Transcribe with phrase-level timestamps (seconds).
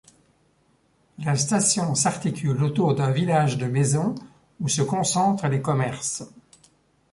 [1.19, 4.15] La station s'articule autour d'un village de maisons
[4.59, 6.23] où se concentrent les commerces.